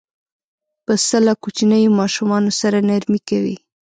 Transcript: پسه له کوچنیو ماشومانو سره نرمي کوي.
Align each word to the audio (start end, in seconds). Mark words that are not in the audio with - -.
پسه 0.85 1.17
له 1.25 1.33
کوچنیو 1.41 1.95
ماشومانو 1.99 2.51
سره 2.61 2.77
نرمي 2.89 3.19
کوي. 3.29 3.55